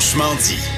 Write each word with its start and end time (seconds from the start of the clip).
Franchement 0.00 0.36
dit. 0.36 0.77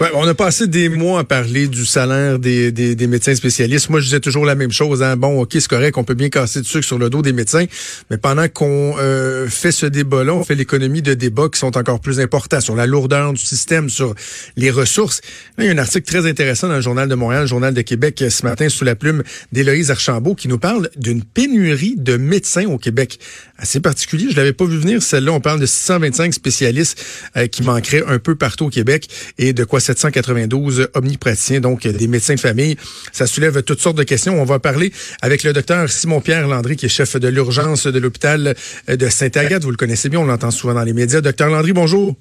Ouais, 0.00 0.08
on 0.14 0.26
a 0.26 0.32
passé 0.32 0.66
des 0.66 0.88
mois 0.88 1.20
à 1.20 1.24
parler 1.24 1.68
du 1.68 1.84
salaire 1.84 2.38
des, 2.38 2.72
des, 2.72 2.94
des, 2.94 3.06
médecins 3.06 3.34
spécialistes. 3.34 3.90
Moi, 3.90 4.00
je 4.00 4.06
disais 4.06 4.20
toujours 4.20 4.46
la 4.46 4.54
même 4.54 4.72
chose. 4.72 5.02
Hein. 5.02 5.18
Bon, 5.18 5.42
ok, 5.42 5.50
c'est 5.52 5.68
correct, 5.68 5.98
on 5.98 6.04
peut 6.04 6.14
bien 6.14 6.30
casser 6.30 6.62
du 6.62 6.66
sucre 6.66 6.86
sur 6.86 6.96
le 6.96 7.10
dos 7.10 7.20
des 7.20 7.34
médecins, 7.34 7.66
mais 8.08 8.16
pendant 8.16 8.48
qu'on 8.48 8.94
euh, 8.98 9.46
fait 9.46 9.72
ce 9.72 9.84
débat-là, 9.84 10.32
on 10.32 10.42
fait 10.42 10.54
l'économie 10.54 11.02
de 11.02 11.12
débats 11.12 11.50
qui 11.52 11.58
sont 11.58 11.76
encore 11.76 12.00
plus 12.00 12.18
importants 12.18 12.62
sur 12.62 12.74
la 12.74 12.86
lourdeur 12.86 13.34
du 13.34 13.42
système, 13.42 13.90
sur 13.90 14.14
les 14.56 14.70
ressources. 14.70 15.20
Il 15.58 15.66
y 15.66 15.68
a 15.68 15.72
un 15.72 15.76
article 15.76 16.06
très 16.06 16.26
intéressant 16.26 16.68
dans 16.68 16.76
le 16.76 16.80
Journal 16.80 17.06
de 17.06 17.14
Montréal, 17.14 17.42
le 17.42 17.48
Journal 17.48 17.74
de 17.74 17.82
Québec, 17.82 18.24
ce 18.26 18.46
matin, 18.46 18.70
sous 18.70 18.86
la 18.86 18.94
plume 18.94 19.22
d'Héloïse 19.52 19.90
Archambault, 19.90 20.34
qui 20.34 20.48
nous 20.48 20.58
parle 20.58 20.88
d'une 20.96 21.22
pénurie 21.22 21.96
de 21.98 22.16
médecins 22.16 22.64
au 22.64 22.78
Québec. 22.78 23.18
Assez 23.58 23.80
particulier, 23.80 24.28
je 24.30 24.36
l'avais 24.36 24.54
pas 24.54 24.64
vu 24.64 24.78
venir, 24.78 25.02
celle-là. 25.02 25.32
On 25.32 25.40
parle 25.40 25.60
de 25.60 25.66
625 25.66 26.32
spécialistes 26.32 27.04
euh, 27.36 27.48
qui 27.48 27.62
manqueraient 27.62 28.04
un 28.06 28.18
peu 28.18 28.34
partout 28.34 28.64
au 28.64 28.70
Québec 28.70 29.06
et 29.36 29.52
de 29.52 29.64
quoi 29.64 29.78
792 29.98 30.88
omnipraticiens, 30.94 31.60
donc 31.60 31.86
des 31.86 32.08
médecins 32.08 32.34
de 32.34 32.40
famille. 32.40 32.76
Ça 33.12 33.26
soulève 33.26 33.62
toutes 33.62 33.80
sortes 33.80 33.96
de 33.96 34.02
questions. 34.02 34.40
On 34.40 34.44
va 34.44 34.58
parler 34.58 34.92
avec 35.22 35.42
le 35.42 35.52
docteur 35.52 35.88
Simon-Pierre 35.90 36.46
Landry, 36.48 36.76
qui 36.76 36.86
est 36.86 36.90
chef 36.90 37.16
de 37.16 37.28
l'urgence 37.28 37.86
de 37.86 37.98
l'hôpital 37.98 38.54
de 38.88 39.08
Sainte-Agathe. 39.08 39.64
Vous 39.64 39.70
le 39.70 39.76
connaissez 39.76 40.08
bien, 40.08 40.20
on 40.20 40.26
l'entend 40.26 40.50
souvent 40.50 40.74
dans 40.74 40.84
les 40.84 40.92
médias. 40.92 41.20
Docteur 41.20 41.50
Landry, 41.50 41.72
bonjour. 41.72 42.16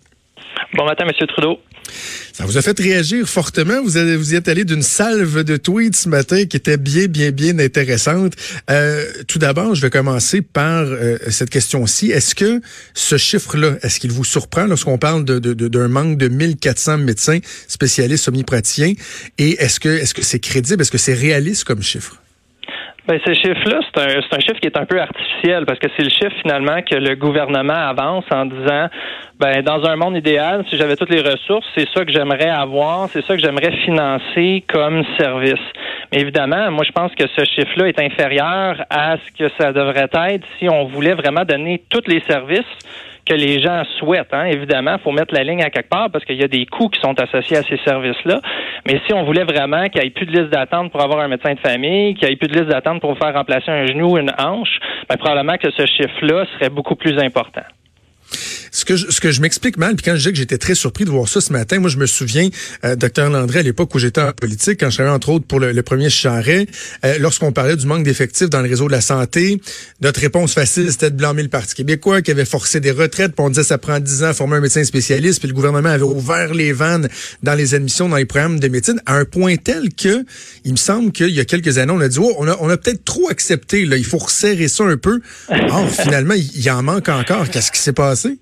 Bon 0.73 0.85
matin, 0.85 1.05
Monsieur 1.05 1.27
Trudeau. 1.27 1.59
Ça 2.33 2.45
vous 2.45 2.57
a 2.57 2.61
fait 2.61 2.79
réagir 2.79 3.27
fortement? 3.27 3.81
Vous, 3.83 3.97
avez, 3.97 4.15
vous 4.15 4.33
y 4.33 4.35
êtes 4.35 4.47
allé 4.47 4.63
d'une 4.63 4.81
salve 4.81 5.43
de 5.43 5.57
tweets 5.57 5.95
ce 5.95 6.09
matin 6.09 6.45
qui 6.45 6.57
était 6.57 6.77
bien, 6.77 7.07
bien, 7.07 7.31
bien 7.31 7.57
intéressante. 7.59 8.33
Euh, 8.69 9.05
tout 9.27 9.39
d'abord, 9.39 9.75
je 9.75 9.81
vais 9.81 9.89
commencer 9.89 10.41
par 10.41 10.83
euh, 10.83 11.17
cette 11.29 11.49
question-ci. 11.49 12.11
Est-ce 12.11 12.35
que 12.35 12.61
ce 12.93 13.17
chiffre-là, 13.17 13.77
est-ce 13.81 13.99
qu'il 13.99 14.11
vous 14.11 14.23
surprend 14.23 14.65
lorsqu'on 14.65 14.97
parle 14.97 15.25
d'un 15.25 15.39
de, 15.39 15.53
de, 15.53 15.87
manque 15.87 16.17
de 16.17 16.27
1400 16.27 16.99
médecins 16.99 17.39
spécialistes 17.67 18.27
omnipraticiens? 18.27 18.93
Et 19.37 19.61
est-ce 19.61 19.79
que 19.79 19.89
est-ce 19.89 20.13
que 20.13 20.21
c'est 20.21 20.39
crédible? 20.39 20.81
Est-ce 20.81 20.91
que 20.91 20.97
c'est 20.97 21.13
réaliste 21.13 21.63
comme 21.63 21.81
chiffre? 21.81 22.21
Ben, 23.07 23.19
ce 23.25 23.33
chiffre-là, 23.33 23.79
c'est 23.81 24.01
un, 24.01 24.19
un, 24.19 24.39
chiffre 24.39 24.59
qui 24.59 24.67
est 24.67 24.77
un 24.77 24.85
peu 24.85 24.99
artificiel 24.99 25.65
parce 25.65 25.79
que 25.79 25.87
c'est 25.95 26.03
le 26.03 26.09
chiffre 26.09 26.35
finalement 26.41 26.81
que 26.81 26.95
le 26.95 27.15
gouvernement 27.15 27.73
avance 27.73 28.25
en 28.31 28.45
disant 28.45 28.87
ben 29.39 29.61
dans 29.63 29.85
un 29.85 29.95
monde 29.95 30.17
idéal, 30.17 30.65
si 30.69 30.77
j'avais 30.77 30.95
toutes 30.95 31.09
les 31.09 31.21
ressources, 31.21 31.65
c'est 31.75 31.87
ça 31.93 32.03
que 32.03 32.11
j'aimerais 32.11 32.49
avoir, 32.49 33.07
c'est 33.09 33.25
ça 33.25 33.35
que 33.35 33.41
j'aimerais 33.41 33.71
financer 33.85 34.63
comme 34.67 35.03
service. 35.17 35.65
Mais 36.11 36.19
évidemment, 36.19 36.69
moi 36.71 36.83
je 36.85 36.91
pense 36.91 37.13
que 37.15 37.25
ce 37.27 37.45
chiffre-là 37.45 37.87
est 37.87 37.99
inférieur 37.99 38.83
à 38.89 39.15
ce 39.17 39.43
que 39.43 39.49
ça 39.57 39.71
devrait 39.71 40.09
être 40.11 40.45
si 40.59 40.69
on 40.69 40.85
voulait 40.85 41.13
vraiment 41.13 41.45
donner 41.45 41.81
tous 41.89 42.03
les 42.07 42.21
services 42.27 42.65
que 43.25 43.33
les 43.33 43.61
gens 43.61 43.83
souhaitent. 43.99 44.33
Hein. 44.33 44.45
Évidemment, 44.45 44.95
il 44.97 45.03
faut 45.03 45.11
mettre 45.11 45.33
la 45.33 45.43
ligne 45.43 45.61
à 45.61 45.69
quelque 45.69 45.89
part 45.89 46.09
parce 46.11 46.25
qu'il 46.25 46.37
y 46.37 46.43
a 46.43 46.47
des 46.47 46.65
coûts 46.65 46.89
qui 46.89 46.99
sont 46.99 47.19
associés 47.19 47.57
à 47.57 47.63
ces 47.63 47.77
services-là. 47.85 48.41
Mais 48.87 48.99
si 49.05 49.13
on 49.13 49.23
voulait 49.23 49.43
vraiment 49.43 49.87
qu'il 49.89 50.01
n'y 50.01 50.07
ait 50.07 50.11
plus 50.11 50.25
de 50.25 50.31
liste 50.31 50.51
d'attente 50.51 50.91
pour 50.91 51.01
avoir 51.01 51.19
un 51.19 51.27
médecin 51.27 51.53
de 51.53 51.59
famille, 51.59 52.15
qu'il 52.15 52.27
n'y 52.27 52.33
ait 52.33 52.37
plus 52.37 52.47
de 52.47 52.53
liste 52.53 52.69
d'attente 52.69 53.01
pour 53.01 53.17
faire 53.17 53.33
remplacer 53.33 53.69
un 53.69 53.85
genou 53.85 54.13
ou 54.13 54.17
une 54.17 54.31
hanche, 54.37 54.79
ben, 55.07 55.17
probablement 55.17 55.57
que 55.57 55.71
ce 55.71 55.85
chiffre-là 55.85 56.45
serait 56.53 56.69
beaucoup 56.69 56.95
plus 56.95 57.17
important. 57.19 57.63
Ce 58.71 58.85
que 58.85 58.95
je, 58.95 59.09
ce 59.09 59.19
que 59.19 59.31
je 59.31 59.41
m'explique 59.41 59.77
mal, 59.77 59.95
puis 59.95 60.05
quand 60.05 60.15
je 60.15 60.23
dis 60.23 60.33
que 60.33 60.37
j'étais 60.37 60.57
très 60.57 60.75
surpris 60.75 61.05
de 61.05 61.09
voir 61.09 61.27
ça 61.27 61.41
ce 61.41 61.51
matin, 61.51 61.79
moi 61.79 61.89
je 61.89 61.97
me 61.97 62.05
souviens, 62.05 62.49
euh, 62.83 62.95
docteur 62.95 63.29
Landré, 63.29 63.59
à 63.59 63.63
l'époque 63.63 63.93
où 63.95 63.99
j'étais 63.99 64.21
en 64.21 64.31
politique, 64.31 64.79
quand 64.79 64.89
je 64.89 64.95
travaillais 64.95 65.15
entre 65.15 65.29
autres 65.29 65.45
pour 65.45 65.59
le, 65.59 65.81
premier 65.83 66.09
charret, 66.09 66.67
euh, 67.05 67.17
lorsqu'on 67.19 67.51
parlait 67.51 67.75
du 67.75 67.85
manque 67.87 68.03
d'effectifs 68.03 68.49
dans 68.49 68.61
le 68.61 68.69
réseau 68.69 68.87
de 68.87 68.91
la 68.91 69.01
santé, 69.01 69.61
notre 70.01 70.19
réponse 70.19 70.53
facile 70.53 70.91
c'était 70.91 71.09
de 71.11 71.15
blâmer 71.15 71.43
le 71.43 71.49
Parti 71.49 71.75
québécois 71.75 72.21
qui 72.21 72.31
avait 72.31 72.45
forcé 72.45 72.79
des 72.79 72.91
retraites, 72.91 73.33
puis 73.33 73.45
on 73.45 73.49
disait 73.49 73.63
ça 73.63 73.77
prend 73.77 73.99
10 73.99 74.23
ans 74.23 74.27
à 74.27 74.33
former 74.33 74.57
un 74.57 74.61
médecin 74.61 74.83
spécialiste, 74.83 75.39
puis 75.39 75.47
le 75.47 75.53
gouvernement 75.53 75.89
avait 75.89 76.03
ouvert 76.03 76.53
les 76.53 76.73
vannes 76.73 77.07
dans 77.43 77.55
les 77.55 77.73
admissions 77.73 78.09
dans 78.09 78.17
les 78.17 78.25
programmes 78.25 78.59
de 78.59 78.67
médecine 78.67 79.01
à 79.05 79.15
un 79.15 79.25
point 79.25 79.55
tel 79.55 79.93
que 79.93 80.25
il 80.65 80.71
me 80.71 80.77
semble 80.77 81.11
qu'il 81.11 81.29
y 81.29 81.39
a 81.39 81.45
quelques 81.45 81.77
années 81.77 81.93
on 81.93 82.01
a 82.01 82.07
dit 82.07 82.19
oh, 82.19 82.33
on 82.37 82.47
a, 82.47 82.57
on 82.59 82.69
a 82.69 82.77
peut-être 82.77 83.03
trop 83.03 83.29
accepté 83.29 83.85
là, 83.85 83.97
il 83.97 84.05
faut 84.05 84.17
resserrer 84.17 84.67
ça 84.67 84.83
un 84.83 84.97
peu. 84.97 85.19
Or 85.49 85.89
finalement 85.89 86.35
il 86.35 86.69
en 86.71 86.83
manque 86.83 87.09
encore. 87.09 87.49
Qu'est-ce 87.49 87.71
qui 87.71 87.79
s'est 87.79 87.93
passé? 87.93 88.39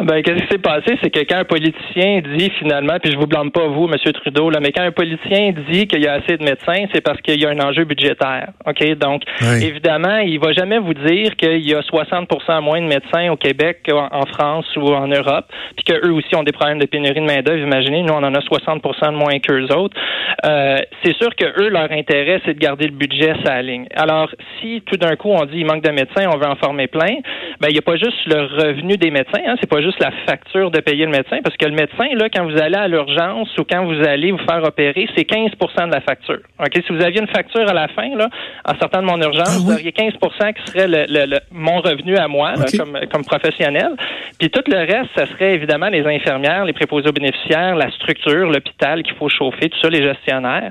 Ben, 0.00 0.22
qu'est-ce 0.22 0.42
qui 0.42 0.48
s'est 0.52 0.58
passé? 0.58 0.98
C'est 1.02 1.10
que 1.10 1.20
quand 1.20 1.38
un 1.38 1.44
politicien 1.44 2.20
dit 2.36 2.50
finalement, 2.58 2.98
puis 3.02 3.12
je 3.12 3.16
vous 3.16 3.26
blâme 3.26 3.50
pas 3.50 3.66
vous, 3.66 3.88
M. 3.88 4.12
Trudeau, 4.12 4.50
là, 4.50 4.60
mais 4.60 4.70
quand 4.70 4.82
un 4.82 4.92
politicien 4.92 5.52
dit 5.70 5.86
qu'il 5.86 6.02
y 6.02 6.06
a 6.06 6.14
assez 6.14 6.36
de 6.36 6.44
médecins, 6.44 6.86
c'est 6.92 7.00
parce 7.00 7.20
qu'il 7.22 7.40
y 7.40 7.46
a 7.46 7.50
un 7.50 7.60
enjeu 7.60 7.84
budgétaire. 7.84 8.50
OK? 8.66 8.84
Donc, 8.98 9.22
évidemment, 9.62 10.18
il 10.18 10.38
va 10.38 10.52
jamais 10.52 10.78
vous 10.78 10.92
dire 10.92 11.34
qu'il 11.36 11.66
y 11.66 11.74
a 11.74 11.80
60% 11.80 12.60
moins 12.60 12.80
de 12.80 12.86
médecins 12.86 13.30
au 13.30 13.36
Québec 13.36 13.80
qu'en 13.88 14.26
France 14.26 14.66
ou 14.76 14.92
en 14.92 15.08
Europe, 15.08 15.46
puis 15.76 15.84
qu'eux 15.84 16.12
aussi 16.12 16.36
ont 16.36 16.42
des 16.42 16.52
problèmes 16.52 16.78
de 16.78 16.86
pénurie 16.86 17.20
de 17.20 17.26
main-d'œuvre. 17.26 17.58
Imaginez, 17.58 18.02
nous, 18.02 18.12
on 18.12 18.22
en 18.22 18.34
a 18.34 18.40
60 18.40 18.82
de 18.82 19.16
moins 19.16 19.38
qu'eux 19.38 19.66
autres. 19.74 19.96
Euh, 20.44 20.78
c'est 21.02 21.16
sûr 21.16 21.34
que 21.34 21.46
eux, 21.62 21.68
leur 21.68 21.90
intérêt, 21.90 22.40
c'est 22.44 22.54
de 22.54 22.58
garder 22.58 22.86
le 22.86 22.92
budget 22.94 23.34
sa 23.44 23.62
ligne. 23.62 23.86
Alors, 23.96 24.30
si 24.60 24.82
tout 24.82 24.96
d'un 24.96 25.16
coup, 25.16 25.30
on 25.30 25.44
dit 25.46 25.58
il 25.58 25.66
manque 25.66 25.82
de 25.82 25.90
médecins, 25.90 26.28
on 26.32 26.36
veut 26.36 26.46
en 26.46 26.56
former 26.56 26.86
plein, 26.86 27.16
ben, 27.60 27.68
il 27.68 27.72
n'y 27.72 27.78
a 27.78 27.82
pas 27.82 27.96
juste 27.96 28.26
le 28.26 28.42
revenu 28.42 28.96
des 28.96 29.10
médecins, 29.10 29.40
hein, 29.46 29.54
c'est 29.60 29.70
pas 29.70 29.80
juste 29.80 29.85
la 30.00 30.10
facture 30.26 30.70
de 30.70 30.80
payer 30.80 31.04
le 31.04 31.10
médecin, 31.10 31.38
parce 31.42 31.56
que 31.56 31.66
le 31.66 31.74
médecin, 31.74 32.06
là, 32.14 32.28
quand 32.28 32.44
vous 32.44 32.58
allez 32.60 32.76
à 32.76 32.88
l'urgence 32.88 33.48
ou 33.58 33.64
quand 33.64 33.84
vous 33.84 34.06
allez 34.06 34.32
vous 34.32 34.38
faire 34.38 34.62
opérer, 34.64 35.08
c'est 35.16 35.28
15% 35.28 35.88
de 35.88 35.92
la 35.92 36.00
facture. 36.00 36.40
Ok, 36.58 36.72
Si 36.74 36.92
vous 36.92 37.02
aviez 37.02 37.20
une 37.20 37.28
facture 37.28 37.68
à 37.68 37.74
la 37.74 37.88
fin, 37.88 38.14
là, 38.16 38.28
en 38.64 38.76
sortant 38.78 39.02
de 39.02 39.06
mon 39.06 39.20
urgence, 39.20 39.56
ah 39.56 39.62
vous 39.64 39.72
auriez 39.72 39.90
15% 39.90 40.54
qui 40.54 40.72
serait 40.72 40.88
le, 40.88 41.38
mon 41.50 41.80
revenu 41.80 42.16
à 42.16 42.28
moi, 42.28 42.54
comme, 42.76 42.98
comme 43.12 43.24
professionnel. 43.24 43.90
Puis 44.38 44.50
tout 44.50 44.62
le 44.66 44.78
reste, 44.78 45.10
ça 45.16 45.26
serait 45.26 45.54
évidemment 45.54 45.88
les 45.88 46.04
infirmières, 46.04 46.64
les 46.64 46.72
préposés 46.72 47.08
aux 47.08 47.12
bénéficiaires, 47.12 47.74
la 47.74 47.90
structure, 47.90 48.50
l'hôpital 48.50 49.02
qu'il 49.02 49.14
faut 49.14 49.28
chauffer, 49.28 49.68
tout 49.68 49.78
ça, 49.80 49.88
les 49.88 50.02
gestionnaires, 50.02 50.70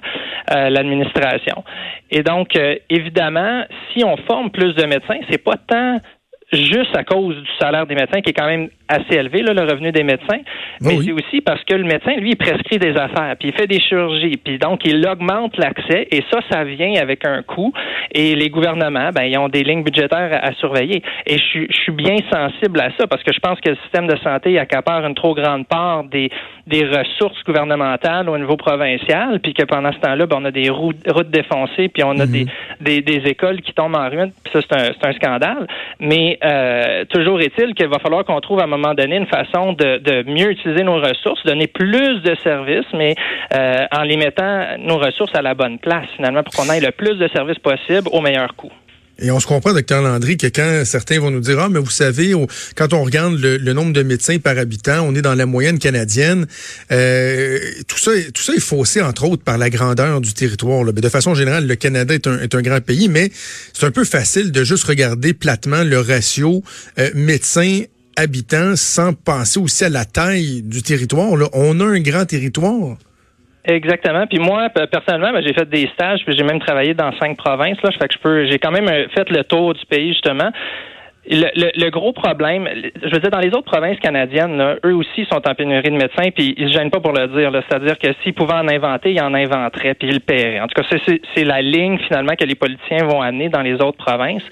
euh, 0.51 0.69
l'administration. 0.69 1.63
Et 2.11 2.23
donc, 2.23 2.55
euh, 2.55 2.75
évidemment, 2.89 3.63
si 3.91 4.03
on 4.03 4.17
forme 4.17 4.51
plus 4.51 4.73
de 4.75 4.85
médecins, 4.85 5.19
c'est 5.29 5.43
pas 5.43 5.57
tant 5.57 5.99
juste 6.51 6.95
à 6.95 7.03
cause 7.03 7.35
du 7.35 7.49
salaire 7.59 7.85
des 7.87 7.95
médecins 7.95 8.21
qui 8.21 8.29
est 8.29 8.33
quand 8.33 8.47
même 8.47 8.69
assez 8.87 9.15
élevé, 9.15 9.41
là, 9.41 9.53
le 9.53 9.61
revenu 9.61 9.91
des 9.91 10.03
médecins, 10.03 10.39
mais 10.81 10.97
c'est 11.03 11.11
aussi 11.11 11.41
parce 11.41 11.63
que 11.63 11.73
le 11.73 11.83
médecin, 11.83 12.15
lui, 12.15 12.31
il 12.31 12.37
prescrit 12.37 12.77
des 12.77 12.95
affaires, 12.95 13.35
puis 13.39 13.49
il 13.49 13.53
fait 13.53 13.67
des 13.67 13.79
chirurgies, 13.79 14.37
puis 14.37 14.59
donc 14.59 14.81
il 14.85 15.05
augmente 15.07 15.57
l'accès, 15.57 16.07
et 16.11 16.23
ça, 16.31 16.39
ça 16.51 16.63
vient 16.63 16.93
avec 17.01 17.25
un 17.25 17.41
coût, 17.41 17.73
et 18.11 18.35
les 18.35 18.49
gouvernements, 18.49 19.09
ben, 19.13 19.23
ils 19.23 19.37
ont 19.37 19.49
des 19.49 19.63
lignes 19.63 19.83
budgétaires 19.83 20.39
à, 20.41 20.53
surveiller. 20.53 21.01
Et 21.25 21.37
je, 21.37 21.65
suis 21.71 21.91
bien 21.91 22.17
sensible 22.31 22.79
à 22.79 22.89
ça, 22.97 23.07
parce 23.07 23.23
que 23.23 23.33
je 23.33 23.39
pense 23.39 23.59
que 23.59 23.69
le 23.69 23.77
système 23.83 24.07
de 24.07 24.15
santé 24.17 24.57
accapare 24.59 25.05
une 25.05 25.15
trop 25.15 25.33
grande 25.33 25.67
part 25.67 26.03
des, 26.03 26.29
des 26.67 26.85
ressources 26.85 27.43
gouvernementales 27.43 28.29
au 28.29 28.37
niveau 28.37 28.55
provincial, 28.55 29.39
puis 29.39 29.53
que 29.53 29.63
pendant 29.63 29.91
ce 29.91 29.99
temps-là, 29.99 30.27
ben, 30.27 30.37
on 30.39 30.45
a 30.45 30.51
des 30.51 30.69
routes, 30.69 30.97
défoncées, 31.29 31.89
puis 31.89 32.03
on 32.03 32.19
a 32.19 32.25
des, 32.25 32.45
mhm. 32.45 33.01
des, 33.01 33.21
écoles 33.25 33.61
qui 33.61 33.73
tombent 33.73 33.95
en 33.95 34.09
ruine, 34.09 34.31
puis 34.43 34.53
ça, 34.53 34.59
c'est 34.61 34.75
un, 34.75 35.09
un 35.09 35.13
scandale. 35.13 35.67
Mais 35.99 36.37
euh, 36.43 37.05
toujours 37.05 37.41
est-il 37.41 37.73
qu'il 37.73 37.87
va 37.87 37.99
falloir 37.99 38.23
qu'on 38.25 38.39
trouve 38.39 38.61
un 38.61 38.67
moment 38.77 38.93
donné 38.93 39.17
une 39.17 39.27
façon 39.27 39.73
de, 39.73 40.23
mieux 40.29 40.51
utiliser 40.51 40.83
nos 40.83 40.99
ressources, 40.99 41.43
donner 41.45 41.67
plus 41.67 42.21
de 42.21 42.35
services, 42.43 42.85
mais 42.93 43.15
euh, 43.53 43.85
en 43.91 44.03
les 44.03 44.17
mettant 44.17 44.77
nos 44.79 44.97
ressources 44.97 45.35
à 45.35 45.41
la 45.41 45.53
bonne 45.53 45.79
place, 45.79 46.07
finalement, 46.15 46.43
pour 46.43 46.53
qu'on 46.53 46.71
ait 46.71 46.79
le 46.79 46.91
plus 46.91 47.17
de 47.17 47.27
services 47.29 47.59
possible 47.59 48.09
au 48.11 48.21
meilleur 48.21 48.55
coût. 48.55 48.71
Et 49.17 49.31
on 49.31 49.39
se 49.39 49.47
comprend, 49.47 49.73
docteur 49.73 50.01
Landry, 50.01 50.35
que 50.35 50.47
quand 50.47 50.83
certains 50.83 51.19
vont 51.19 51.31
nous 51.31 51.39
dire, 51.39 51.57
ah, 51.59 51.69
mais 51.69 51.79
vous 51.79 51.89
savez, 51.89 52.33
quand 52.75 52.93
on 52.93 53.03
regarde 53.03 53.35
le, 53.39 53.73
nombre 53.73 53.93
de 53.93 54.03
médecins 54.03 54.39
par 54.39 54.57
habitant, 54.57 55.05
on 55.07 55.15
est 55.15 55.21
dans 55.21 55.35
la 55.35 55.45
moyenne 55.45 55.79
canadienne. 55.79 56.47
Euh, 56.91 57.59
tout 57.87 57.97
ça, 57.97 58.11
tout 58.33 58.41
ça 58.41 58.53
est 58.53 58.59
faussé, 58.59 59.01
entre 59.01 59.25
autres, 59.25 59.43
par 59.43 59.57
la 59.57 59.69
grandeur 59.69 60.19
du 60.19 60.33
territoire. 60.33 60.83
De 60.91 61.09
façon 61.09 61.33
générale, 61.33 61.65
le 61.65 61.75
Canada 61.75 62.13
est 62.13 62.27
un, 62.27 62.39
est 62.39 62.53
un 62.55 62.61
grand 62.61 62.81
pays, 62.81 63.07
mais 63.07 63.31
c'est 63.73 63.85
un 63.85 63.91
peu 63.91 64.03
facile 64.03 64.51
de 64.51 64.63
juste 64.63 64.83
regarder 64.83 65.33
platement 65.33 65.83
le 65.83 65.99
ratio 65.99 66.61
euh, 66.99 67.09
médecins 67.13 67.83
habitants 68.15 68.75
sans 68.75 69.13
penser 69.13 69.59
aussi 69.59 69.85
à 69.85 69.89
la 69.89 70.05
taille 70.05 70.61
du 70.63 70.81
territoire. 70.81 71.35
Là. 71.35 71.45
On 71.53 71.79
a 71.79 71.85
un 71.85 71.99
grand 71.99 72.25
territoire. 72.25 72.97
Exactement. 73.65 74.27
Puis 74.27 74.39
moi, 74.39 74.69
personnellement, 74.69 75.33
ben, 75.33 75.43
j'ai 75.43 75.53
fait 75.53 75.67
des 75.67 75.89
stages, 75.93 76.21
puis 76.23 76.35
j'ai 76.37 76.43
même 76.43 76.59
travaillé 76.59 76.93
dans 76.93 77.11
cinq 77.17 77.35
provinces. 77.37 77.81
Là, 77.83 77.89
que 77.89 78.13
je 78.13 78.19
peux, 78.19 78.45
j'ai 78.45 78.59
quand 78.59 78.71
même 78.71 78.87
euh, 78.87 79.07
fait 79.15 79.29
le 79.29 79.43
tour 79.43 79.73
du 79.73 79.85
pays 79.87 80.09
justement. 80.09 80.51
Le, 81.27 81.71
le, 81.75 81.89
gros 81.89 82.13
problème, 82.13 82.67
je 83.01 83.09
veux 83.09 83.19
dire, 83.19 83.31
dans 83.31 83.39
les 83.39 83.49
autres 83.49 83.71
provinces 83.71 83.99
canadiennes, 83.99 84.57
là, 84.57 84.75
eux 84.85 84.93
aussi 84.93 85.25
sont 85.25 85.41
en 85.47 85.55
pénurie 85.55 85.89
de 85.89 85.97
médecins, 85.97 86.29
puis 86.35 86.53
ils 86.57 86.69
se 86.69 86.73
gênent 86.73 86.91
pas 86.91 86.99
pour 86.99 87.13
le 87.13 87.27
dire. 87.27 87.51
C'est-à-dire 87.67 87.97
que 87.97 88.07
s'ils 88.21 88.33
pouvaient 88.33 88.53
en 88.53 88.67
inventer, 88.67 89.13
ils 89.13 89.21
en 89.21 89.33
inventeraient, 89.33 89.95
puis 89.95 90.07
ils 90.07 90.13
le 90.15 90.19
paieraient. 90.19 90.59
En 90.59 90.67
tout 90.67 90.81
cas, 90.81 90.87
c'est 91.33 91.43
la 91.43 91.61
ligne 91.61 91.97
finalement 91.99 92.35
que 92.39 92.45
les 92.45 92.55
politiciens 92.55 93.05
vont 93.05 93.21
amener 93.21 93.49
dans 93.49 93.61
les 93.61 93.73
autres 93.75 93.97
provinces. 93.97 94.43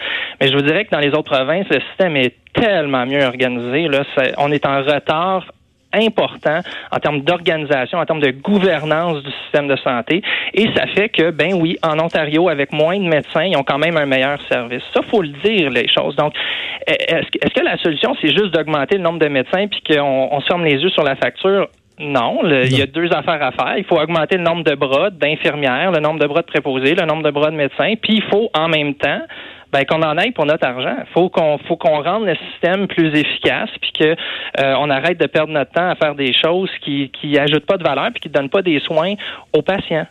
Mais 0.41 0.47
je 0.47 0.53
vous 0.53 0.63
dirais 0.63 0.85
que 0.85 0.91
dans 0.91 0.99
les 0.99 1.09
autres 1.09 1.31
provinces, 1.31 1.67
le 1.69 1.79
système 1.89 2.17
est 2.17 2.35
tellement 2.53 3.05
mieux 3.05 3.23
organisé. 3.23 3.87
Là, 3.87 4.03
on 4.37 4.51
est 4.51 4.65
en 4.65 4.81
retard 4.81 5.45
important 5.93 6.59
en 6.91 6.99
termes 6.99 7.21
d'organisation, 7.21 7.99
en 7.99 8.05
termes 8.05 8.21
de 8.21 8.31
gouvernance 8.31 9.23
du 9.23 9.31
système 9.43 9.67
de 9.67 9.75
santé. 9.77 10.21
Et 10.53 10.67
ça 10.75 10.87
fait 10.87 11.09
que, 11.09 11.31
ben 11.31 11.53
oui, 11.53 11.77
en 11.83 11.99
Ontario, 11.99 12.49
avec 12.49 12.73
moins 12.73 12.97
de 12.97 13.07
médecins, 13.07 13.43
ils 13.43 13.57
ont 13.57 13.63
quand 13.63 13.77
même 13.77 13.97
un 13.97 14.05
meilleur 14.05 14.41
service. 14.51 14.83
Ça, 14.93 15.01
faut 15.09 15.21
le 15.21 15.29
dire, 15.43 15.69
les 15.69 15.87
choses. 15.87 16.15
Donc, 16.15 16.33
est-ce 16.87 17.53
que 17.53 17.63
la 17.63 17.77
solution, 17.77 18.15
c'est 18.21 18.29
juste 18.29 18.53
d'augmenter 18.53 18.97
le 18.97 19.03
nombre 19.03 19.19
de 19.19 19.27
médecins 19.27 19.67
puis 19.67 19.81
qu'on 19.87 20.29
on 20.31 20.39
se 20.41 20.47
ferme 20.47 20.65
les 20.65 20.81
yeux 20.81 20.89
sur 20.89 21.03
la 21.03 21.15
facture? 21.15 21.67
Non, 21.99 22.39
il 22.43 22.75
y 22.75 22.81
a 22.81 22.87
deux 22.87 23.13
affaires 23.13 23.41
à 23.43 23.51
faire. 23.51 23.77
Il 23.77 23.83
faut 23.83 23.99
augmenter 23.99 24.37
le 24.37 24.43
nombre 24.43 24.63
de 24.63 24.73
bras 24.73 25.11
d'infirmières, 25.11 25.91
le 25.91 25.99
nombre 25.99 26.19
de 26.19 26.25
bras 26.25 26.41
de 26.41 26.47
préposés, 26.47 26.95
le 26.95 27.05
nombre 27.05 27.21
de 27.21 27.29
bras 27.29 27.51
de 27.51 27.55
médecins, 27.55 27.93
puis 28.01 28.15
il 28.15 28.23
faut 28.23 28.49
en 28.55 28.67
même 28.67 28.95
temps 28.95 29.21
ben, 29.73 29.85
qu'on 29.85 30.03
en 30.03 30.17
aille 30.17 30.31
pour 30.31 30.45
notre 30.45 30.65
argent. 30.65 30.97
Faut 31.13 31.29
qu'on 31.29 31.57
faut 31.67 31.75
qu'on 31.75 32.01
rende 32.01 32.25
le 32.25 32.35
système 32.51 32.87
plus 32.87 33.07
efficace, 33.07 33.69
puis 33.81 33.91
que 33.91 34.15
euh, 34.59 34.75
on 34.77 34.89
arrête 34.91 35.19
de 35.19 35.25
perdre 35.25 35.51
notre 35.51 35.71
temps 35.71 35.89
à 35.89 35.95
faire 35.95 36.13
des 36.13 36.31
choses 36.31 36.69
qui 36.81 37.09
qui 37.09 37.37
ajoutent 37.39 37.65
pas 37.65 37.77
de 37.77 37.83
valeur, 37.83 38.09
puis 38.11 38.21
qui 38.21 38.29
donnent 38.29 38.51
pas 38.51 38.61
des 38.61 38.79
soins 38.79 39.15
aux 39.51 39.63
patients. 39.63 40.05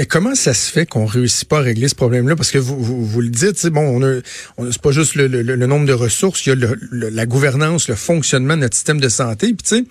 Mais 0.00 0.06
comment 0.06 0.34
ça 0.34 0.54
se 0.54 0.72
fait 0.72 0.86
qu'on 0.86 1.04
réussit 1.04 1.46
pas 1.46 1.58
à 1.58 1.60
régler 1.60 1.86
ce 1.86 1.94
problème-là? 1.94 2.34
Parce 2.34 2.50
que 2.50 2.56
vous, 2.56 2.82
vous, 2.82 3.04
vous 3.04 3.20
le 3.20 3.28
dites, 3.28 3.66
bon, 3.66 3.82
on 3.82 4.02
a, 4.02 4.20
on 4.56 4.72
c'est 4.72 4.80
pas 4.80 4.92
juste 4.92 5.14
le, 5.14 5.26
le, 5.26 5.42
le, 5.42 5.66
nombre 5.66 5.84
de 5.84 5.92
ressources, 5.92 6.46
il 6.46 6.48
y 6.48 6.52
a 6.52 6.54
le, 6.54 7.10
la 7.10 7.26
gouvernance, 7.26 7.86
le 7.86 7.96
fonctionnement 7.96 8.56
de 8.56 8.62
notre 8.62 8.74
système 8.74 8.98
de 8.98 9.10
santé. 9.10 9.48
Puis 9.48 9.56
tu 9.58 9.76
sais, 9.76 9.84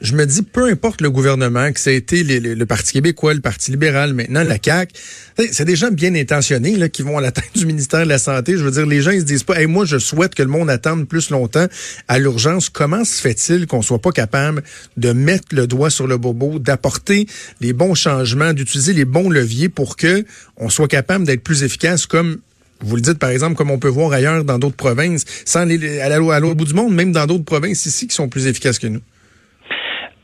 je 0.00 0.14
me 0.14 0.24
dis, 0.24 0.40
peu 0.40 0.70
importe 0.70 1.02
le 1.02 1.10
gouvernement, 1.10 1.70
que 1.72 1.78
ça 1.78 1.90
a 1.90 1.92
été 1.92 2.22
le 2.22 2.64
Parti 2.64 2.94
québécois, 2.94 3.34
le 3.34 3.42
Parti 3.42 3.70
libéral, 3.70 4.14
maintenant 4.14 4.42
la 4.44 4.56
CAQ, 4.64 4.94
c'est 5.52 5.66
des 5.66 5.76
gens 5.76 5.90
bien 5.90 6.14
intentionnés 6.14 6.76
là, 6.76 6.88
qui 6.88 7.02
vont 7.02 7.18
à 7.18 7.20
la 7.20 7.30
tête 7.30 7.50
du 7.54 7.66
ministère 7.66 8.04
de 8.04 8.08
la 8.08 8.18
Santé. 8.18 8.56
Je 8.56 8.64
veux 8.64 8.70
dire, 8.70 8.86
les 8.86 9.02
gens, 9.02 9.10
ils 9.10 9.20
se 9.20 9.26
disent 9.26 9.42
pas, 9.42 9.60
hey, 9.60 9.66
moi, 9.66 9.84
je 9.84 9.98
souhaite 9.98 10.34
que 10.34 10.42
le 10.42 10.48
monde 10.48 10.70
attende 10.70 11.06
plus 11.06 11.28
longtemps 11.28 11.66
à 12.08 12.18
l'urgence. 12.18 12.70
Comment 12.70 13.04
se 13.04 13.20
fait-il 13.20 13.66
qu'on 13.66 13.82
soit 13.82 14.00
pas 14.00 14.12
capable 14.12 14.62
de 14.96 15.12
mettre 15.12 15.48
le 15.54 15.66
doigt 15.66 15.90
sur 15.90 16.06
le 16.06 16.16
bobo, 16.16 16.58
d'apporter 16.58 17.26
les 17.60 17.74
bons 17.74 17.94
changements, 17.94 18.54
d'utiliser 18.54 18.94
les 18.94 19.04
bons 19.04 19.28
pour 19.68 19.96
que 19.96 20.24
on 20.56 20.68
soit 20.68 20.88
capable 20.88 21.24
d'être 21.24 21.42
plus 21.42 21.62
efficace 21.62 22.06
comme 22.06 22.38
vous 22.82 22.96
le 22.96 23.02
dites, 23.02 23.18
par 23.18 23.30
exemple, 23.30 23.56
comme 23.56 23.70
on 23.70 23.78
peut 23.78 23.88
voir 23.88 24.12
ailleurs 24.12 24.44
dans 24.44 24.58
d'autres 24.58 24.76
provinces, 24.76 25.24
sans 25.44 25.60
aller 25.60 26.00
à 26.00 26.18
l'autre 26.18 26.54
bout 26.54 26.64
du 26.64 26.74
monde, 26.74 26.94
même 26.94 27.12
dans 27.12 27.26
d'autres 27.26 27.44
provinces 27.44 27.84
ici 27.86 28.06
qui 28.06 28.14
sont 28.14 28.28
plus 28.28 28.46
efficaces 28.46 28.78
que 28.78 28.86
nous. 28.86 29.02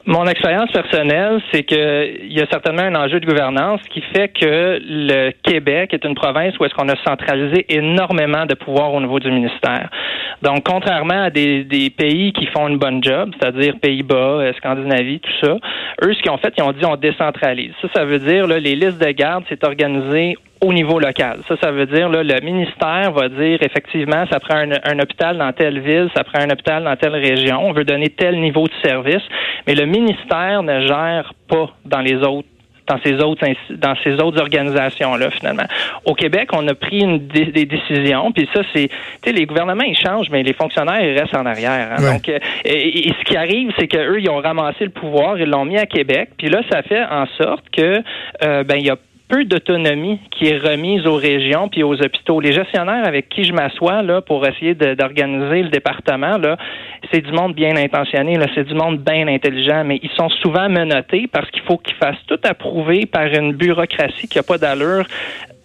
Mon 0.08 0.24
expérience 0.28 0.70
personnelle, 0.70 1.40
c'est 1.50 1.64
qu'il 1.64 2.32
y 2.32 2.40
a 2.40 2.46
certainement 2.48 2.82
un 2.82 2.94
enjeu 2.94 3.18
de 3.18 3.26
gouvernance 3.26 3.80
qui 3.92 4.00
fait 4.14 4.28
que 4.28 4.78
le 4.80 5.32
Québec 5.42 5.92
est 5.92 6.04
une 6.04 6.14
province 6.14 6.56
où 6.60 6.64
est-ce 6.64 6.74
qu'on 6.74 6.88
a 6.88 6.94
centralisé 7.04 7.66
énormément 7.68 8.46
de 8.46 8.54
pouvoir 8.54 8.94
au 8.94 9.00
niveau 9.00 9.18
du 9.18 9.32
ministère. 9.32 9.90
Donc, 10.42 10.62
contrairement 10.64 11.24
à 11.24 11.30
des, 11.30 11.64
des 11.64 11.90
pays 11.90 12.32
qui 12.32 12.46
font 12.46 12.68
une 12.68 12.78
bonne 12.78 13.02
job, 13.02 13.32
c'est-à-dire 13.40 13.74
Pays-Bas, 13.82 14.14
euh, 14.14 14.52
Scandinavie, 14.58 15.18
tout 15.18 15.44
ça, 15.44 15.56
eux, 16.04 16.14
ce 16.14 16.22
qu'ils 16.22 16.30
ont 16.30 16.38
fait, 16.38 16.54
ils 16.56 16.62
ont 16.62 16.70
dit 16.72 16.84
on 16.84 16.94
décentralise. 16.94 17.72
Ça, 17.82 17.88
ça 17.92 18.04
veut 18.04 18.20
dire 18.20 18.46
là, 18.46 18.60
les 18.60 18.76
listes 18.76 19.04
de 19.04 19.10
garde, 19.10 19.42
c'est 19.48 19.64
organisé 19.64 20.36
au 20.60 20.72
niveau 20.72 20.98
local. 20.98 21.40
Ça, 21.48 21.56
ça 21.62 21.70
veut 21.70 21.86
dire 21.86 22.08
là, 22.08 22.22
le 22.22 22.40
ministère 22.40 23.12
va 23.12 23.28
dire 23.28 23.58
effectivement, 23.62 24.24
ça 24.30 24.40
prend 24.40 24.56
un, 24.56 24.72
un, 24.84 24.98
hôpital 24.98 25.36
dans 25.36 25.52
telle 25.52 25.80
ville, 25.80 26.08
ça 26.14 26.24
prend 26.24 26.40
un 26.40 26.50
hôpital 26.50 26.84
dans 26.84 26.96
telle 26.96 27.14
région, 27.14 27.60
on 27.62 27.72
veut 27.72 27.84
donner 27.84 28.08
tel 28.08 28.40
niveau 28.40 28.66
de 28.66 28.88
service, 28.88 29.22
mais 29.66 29.74
le 29.74 29.86
ministère 29.86 30.62
ne 30.62 30.86
gère 30.86 31.32
pas 31.48 31.70
dans 31.84 32.00
les 32.00 32.16
autres 32.16 32.48
dans 32.86 32.98
ces 33.04 33.14
autres 33.14 33.44
dans 33.70 33.94
ces 34.04 34.14
autres 34.20 34.40
organisations 34.40 35.16
là 35.16 35.30
finalement. 35.30 35.66
Au 36.04 36.14
Québec, 36.14 36.50
on 36.52 36.66
a 36.68 36.74
pris 36.74 37.00
une, 37.00 37.26
des, 37.26 37.66
décisions, 37.66 38.32
puis 38.32 38.48
ça 38.54 38.62
c'est, 38.72 38.88
tu 38.88 38.96
sais, 39.24 39.32
les 39.32 39.46
gouvernements 39.46 39.84
ils 39.84 39.96
changent, 39.96 40.30
mais 40.30 40.42
les 40.42 40.52
fonctionnaires 40.52 41.02
ils 41.02 41.18
restent 41.18 41.36
en 41.36 41.46
arrière. 41.46 41.88
Hein. 41.92 42.12
Donc, 42.12 42.28
euh, 42.28 42.38
et, 42.64 43.12
ce 43.18 43.24
qui 43.24 43.36
arrive, 43.36 43.72
c'est 43.78 43.88
qu'eux 43.88 44.20
ils 44.20 44.30
ont 44.30 44.40
ramassé 44.40 44.84
le 44.84 44.90
pouvoir, 44.90 45.38
ils 45.38 45.48
l'ont 45.48 45.64
mis 45.64 45.78
à 45.78 45.86
Québec, 45.86 46.30
puis 46.38 46.48
là 46.48 46.60
ça 46.70 46.82
fait 46.82 47.04
en 47.04 47.26
sorte 47.38 47.64
que 47.70 48.02
euh, 48.42 48.62
ben 48.62 48.76
il 48.76 48.86
y 48.86 48.90
a 48.90 48.96
peu 49.28 49.44
d'autonomie 49.44 50.20
qui 50.31 50.46
est 50.46 50.58
remise 50.58 51.06
aux 51.06 51.17
régions 51.17 51.69
puis 51.69 51.82
aux 51.82 51.94
hôpitaux. 51.94 52.40
Les 52.40 52.52
gestionnaires 52.52 53.06
avec 53.06 53.28
qui 53.28 53.44
je 53.44 53.52
m'assois 53.52 54.02
là 54.02 54.20
pour 54.20 54.46
essayer 54.46 54.75
d'organiser 54.75 55.62
le 55.62 55.69
département 55.70 56.38
là, 56.38 56.56
c'est 57.12 57.20
du 57.20 57.32
monde 57.32 57.55
bien 57.55 57.76
intentionné, 57.76 58.38
c'est 58.55 58.64
du 58.64 58.75
monde 58.75 58.99
bien 58.99 59.26
intelligent, 59.28 59.84
mais 59.84 60.00
ils 60.02 60.11
sont 60.11 60.28
souvent 60.28 60.69
menottés 60.69 61.28
parce 61.31 61.50
qu'il 61.50 61.62
faut 61.62 61.78
qu'ils 61.78 61.96
fassent 61.96 62.25
tout 62.26 62.40
approuver 62.44 63.06
par 63.06 63.26
une 63.26 63.52
bureaucratie 63.52 64.28
qui 64.28 64.38
n'a 64.38 64.43
pas 64.43 64.58
d'allure 64.58 65.06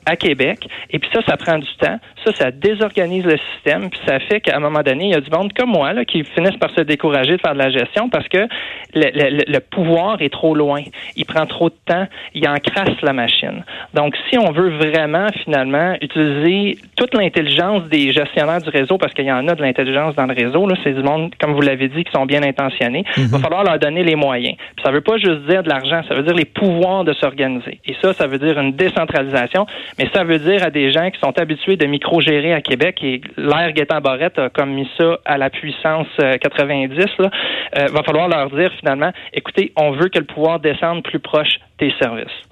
à 0.05 0.15
Québec. 0.15 0.67
Et 0.89 0.99
puis 0.99 1.09
ça, 1.13 1.21
ça 1.27 1.37
prend 1.37 1.57
du 1.57 1.69
temps. 1.79 1.99
Ça, 2.25 2.31
ça 2.33 2.51
désorganise 2.51 3.25
le 3.25 3.37
système. 3.53 3.89
Puis 3.89 3.99
ça 4.05 4.19
fait 4.19 4.41
qu'à 4.41 4.57
un 4.57 4.59
moment 4.59 4.81
donné, 4.81 5.05
il 5.05 5.11
y 5.11 5.15
a 5.15 5.21
du 5.21 5.29
monde 5.29 5.53
comme 5.53 5.69
moi 5.71 5.93
là, 5.93 6.05
qui 6.05 6.23
finissent 6.23 6.57
par 6.57 6.71
se 6.71 6.81
décourager 6.81 7.37
de 7.37 7.41
faire 7.41 7.53
de 7.53 7.59
la 7.59 7.69
gestion 7.69 8.09
parce 8.09 8.27
que 8.27 8.47
le, 8.93 9.51
le, 9.51 9.59
pouvoir 9.59 10.21
est 10.21 10.31
trop 10.31 10.55
loin. 10.55 10.81
Il 11.15 11.25
prend 11.25 11.45
trop 11.45 11.69
de 11.69 11.75
temps. 11.85 12.07
Il 12.33 12.47
encrasse 12.47 13.01
la 13.01 13.13
machine. 13.13 13.63
Donc, 13.93 14.15
si 14.29 14.37
on 14.37 14.51
veut 14.51 14.69
vraiment, 14.77 15.27
finalement, 15.43 15.95
utiliser 16.01 16.77
toute 16.95 17.13
l'intelligence 17.13 17.83
des 17.89 18.11
gestionnaires 18.11 18.61
du 18.61 18.69
réseau, 18.69 18.97
parce 18.97 19.13
qu'il 19.13 19.25
y 19.25 19.31
en 19.31 19.47
a 19.47 19.55
de 19.55 19.61
l'intelligence 19.61 20.15
dans 20.15 20.25
le 20.25 20.33
réseau, 20.33 20.67
là, 20.67 20.75
c'est 20.83 20.93
du 20.93 21.03
monde, 21.03 21.33
comme 21.39 21.53
vous 21.53 21.61
l'avez 21.61 21.87
dit, 21.87 22.03
qui 22.03 22.11
sont 22.11 22.25
bien 22.25 22.43
intentionnés, 22.43 23.05
il 23.17 23.27
va 23.27 23.37
mhm. 23.37 23.43
falloir 23.43 23.63
leur 23.63 23.79
donner 23.79 24.03
les 24.03 24.15
moyens. 24.15 24.55
Puis 24.75 24.83
ça 24.83 24.91
veut 24.91 25.01
pas 25.01 25.17
juste 25.17 25.41
dire 25.47 25.63
de 25.63 25.69
l'argent, 25.69 26.01
ça 26.07 26.15
veut 26.15 26.23
dire 26.23 26.33
les 26.33 26.45
pouvoirs 26.45 27.03
de 27.03 27.13
s'organiser. 27.13 27.79
Et 27.85 27.95
ça, 28.01 28.13
ça 28.13 28.27
veut 28.27 28.39
dire 28.39 28.59
une 28.59 28.73
décentralisation 28.73 29.65
mais 29.97 30.07
ça 30.13 30.23
veut 30.23 30.39
dire 30.39 30.63
à 30.63 30.69
des 30.69 30.91
gens 30.91 31.09
qui 31.09 31.19
sont 31.19 31.37
habitués 31.39 31.75
de 31.75 31.85
micro-gérer 31.85 32.53
à 32.53 32.61
Québec, 32.61 32.99
et 33.03 33.21
l'air 33.37 33.73
Gaétan 33.73 34.01
Barrette 34.01 34.39
a 34.39 34.49
comme 34.49 34.73
mis 34.73 34.89
ça 34.97 35.19
à 35.25 35.37
la 35.37 35.49
puissance 35.49 36.07
90, 36.17 36.99
euh, 36.99 37.05
là, 37.19 37.29
euh, 37.77 37.85
va 37.87 38.03
falloir 38.03 38.27
leur 38.27 38.49
dire 38.49 38.71
finalement, 38.79 39.11
écoutez, 39.33 39.71
on 39.75 39.91
veut 39.91 40.09
que 40.09 40.19
le 40.19 40.25
pouvoir 40.25 40.59
descende 40.59 41.03
plus 41.03 41.19
proche 41.19 41.59
des 41.79 41.93
services. 42.01 42.50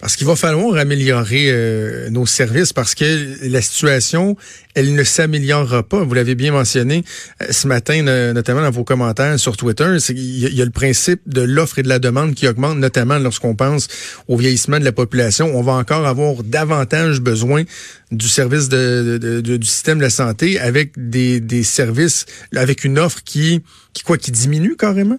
Parce 0.00 0.16
qu'il 0.16 0.26
va 0.26 0.36
falloir 0.36 0.76
améliorer 0.76 1.46
euh, 1.48 2.10
nos 2.10 2.26
services 2.26 2.72
parce 2.72 2.94
que 2.94 3.46
la 3.48 3.60
situation, 3.60 4.36
elle 4.74 4.94
ne 4.94 5.04
s'améliorera 5.04 5.82
pas. 5.82 6.02
Vous 6.02 6.14
l'avez 6.14 6.34
bien 6.34 6.52
mentionné 6.52 7.04
euh, 7.42 7.46
ce 7.50 7.66
matin, 7.66 8.02
notamment 8.32 8.62
dans 8.62 8.70
vos 8.70 8.84
commentaires 8.84 9.38
sur 9.38 9.56
Twitter. 9.56 9.96
Il 10.10 10.54
y, 10.54 10.62
a 10.62 10.64
le 10.64 10.70
principe 10.70 11.20
de 11.26 11.42
l'offre 11.42 11.78
et 11.78 11.82
de 11.82 11.88
la 11.88 11.98
demande 11.98 12.34
qui 12.34 12.48
augmente, 12.48 12.78
notamment 12.78 13.18
lorsqu'on 13.18 13.54
pense 13.54 13.88
au 14.28 14.36
vieillissement 14.36 14.78
de 14.78 14.84
la 14.84 14.92
population. 14.92 15.50
On 15.54 15.62
va 15.62 15.72
encore 15.72 16.06
avoir 16.06 16.42
davantage 16.42 17.20
besoin 17.20 17.64
du 18.10 18.28
service 18.28 18.68
de, 18.68 19.40
du 19.40 19.66
système 19.66 19.98
de 19.98 20.04
la 20.04 20.10
santé 20.10 20.58
avec 20.58 20.92
des, 20.96 21.62
services, 21.62 22.26
avec 22.56 22.84
une 22.84 22.98
offre 22.98 23.22
qui, 23.24 23.62
qui 23.92 24.02
quoi, 24.02 24.16
qui 24.16 24.30
diminue 24.30 24.76
carrément? 24.76 25.18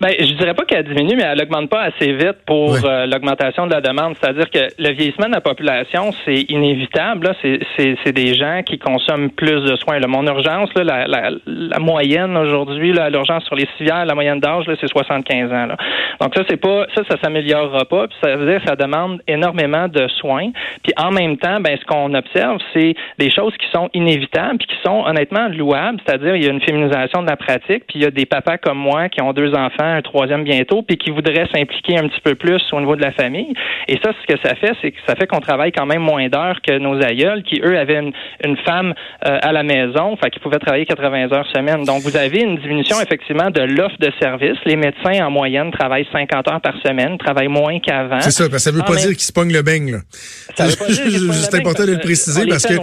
Ben, 0.00 0.14
je 0.18 0.32
dirais 0.32 0.54
pas 0.54 0.64
qu'elle 0.64 0.84
diminue, 0.84 1.14
mais 1.14 1.24
elle 1.24 1.42
augmente 1.42 1.68
pas 1.68 1.82
assez 1.82 2.14
vite 2.14 2.38
pour 2.46 2.74
euh, 2.86 3.04
l'augmentation 3.04 3.66
de 3.66 3.74
la 3.74 3.82
demande. 3.82 4.14
C'est-à-dire 4.18 4.48
que 4.48 4.68
le 4.78 4.92
vieillissement 4.94 5.26
de 5.26 5.34
la 5.34 5.42
population, 5.42 6.10
c'est 6.24 6.46
inévitable. 6.48 7.30
C'est 7.42 8.12
des 8.12 8.34
gens 8.34 8.62
qui 8.64 8.78
consomment 8.78 9.28
plus 9.28 9.60
de 9.60 9.76
soins. 9.76 9.98
Là, 9.98 10.06
mon 10.06 10.26
urgence, 10.26 10.70
là, 10.74 10.84
la, 10.84 11.06
la, 11.06 11.30
la 11.44 11.78
moyenne 11.78 12.34
aujourd'hui, 12.34 12.94
l'urgence 12.94 13.44
sur 13.44 13.56
les 13.56 13.68
civières, 13.76 14.06
la 14.06 14.14
moyenne 14.14 14.40
d'âge, 14.40 14.64
c'est 14.80 14.88
75 14.88 15.52
ans. 15.52 15.66
Là. 15.66 15.76
Donc 16.18 16.34
ça, 16.34 16.44
c'est 16.48 16.56
pas 16.56 16.86
ça, 16.94 17.02
ça 17.06 17.16
s'améliorera 17.22 17.84
pas. 17.84 18.08
Puis 18.08 18.16
ça 18.22 18.36
veut 18.36 18.50
dire 18.50 18.62
que 18.62 18.68
ça 18.70 18.76
demande 18.76 19.20
énormément 19.28 19.86
de 19.86 20.08
soins. 20.08 20.50
Puis 20.82 20.94
en 20.96 21.10
même 21.10 21.36
temps, 21.36 21.60
ben 21.60 21.76
ce 21.78 21.84
qu'on 21.84 22.14
observe, 22.14 22.56
c'est 22.72 22.94
des 23.18 23.30
choses 23.30 23.52
qui 23.58 23.66
sont 23.70 23.90
inévitables, 23.92 24.56
puis 24.56 24.68
qui 24.68 24.82
sont 24.82 25.04
honnêtement 25.04 25.48
louables. 25.48 26.00
C'est-à-dire 26.06 26.36
il 26.36 26.44
y 26.44 26.48
a 26.48 26.50
une 26.50 26.62
féminisation 26.62 27.20
de 27.20 27.28
la 27.28 27.36
pratique, 27.36 27.84
puis 27.86 27.96
il 27.96 28.02
y 28.02 28.06
a 28.06 28.10
des 28.10 28.24
papas 28.24 28.56
comme 28.56 28.78
moi 28.78 29.10
qui 29.10 29.20
ont 29.20 29.34
deux 29.34 29.54
enfants 29.54 29.89
un 29.90 30.02
troisième 30.02 30.44
bientôt, 30.44 30.82
puis 30.82 30.96
qui 30.96 31.10
voudrait 31.10 31.46
s'impliquer 31.52 31.98
un 31.98 32.08
petit 32.08 32.20
peu 32.20 32.34
plus 32.34 32.62
au 32.72 32.80
niveau 32.80 32.96
de 32.96 33.02
la 33.02 33.12
famille. 33.12 33.52
Et 33.88 33.98
ça, 34.02 34.12
ce 34.20 34.32
que 34.32 34.40
ça 34.42 34.54
fait, 34.54 34.72
c'est 34.80 34.90
que 34.90 34.98
ça 35.06 35.14
fait 35.16 35.26
qu'on 35.26 35.40
travaille 35.40 35.72
quand 35.72 35.86
même 35.86 36.02
moins 36.02 36.28
d'heures 36.28 36.60
que 36.62 36.78
nos 36.78 37.02
aïeuls, 37.02 37.42
qui 37.42 37.60
eux 37.62 37.78
avaient 37.78 38.00
une, 38.44 38.56
femme 38.64 38.94
euh, 39.26 39.38
à 39.42 39.52
la 39.52 39.62
maison, 39.62 40.12
enfin 40.12 40.28
qui 40.28 40.38
pouvaient 40.38 40.58
travailler 40.58 40.86
80 40.86 41.32
heures 41.32 41.46
semaine. 41.54 41.84
Donc 41.84 42.02
vous 42.02 42.16
avez 42.16 42.40
une 42.40 42.56
diminution 42.56 43.00
effectivement 43.00 43.50
de 43.50 43.60
l'offre 43.62 43.96
de 43.98 44.10
services. 44.20 44.58
Les 44.64 44.76
médecins 44.76 45.24
en 45.24 45.30
moyenne 45.30 45.70
travaillent 45.70 46.08
50 46.12 46.48
heures 46.48 46.60
par 46.60 46.74
semaine, 46.84 47.18
travaillent 47.18 47.48
moins 47.48 47.78
qu'avant. 47.80 48.20
C'est 48.20 48.30
ça, 48.30 48.44
parce 48.44 48.64
que 48.64 48.70
ça 48.70 48.76
veut 48.76 48.82
pas 48.82 48.96
dire 48.96 49.10
qu'ils 49.10 49.20
se 49.20 49.32
pognent 49.32 49.52
le 49.52 49.62
beigne. 49.62 49.98
C'est 50.56 51.54
important 51.54 51.84
de 51.84 51.92
le 51.92 51.98
préciser 51.98 52.46
parce 52.46 52.66
que 52.66 52.74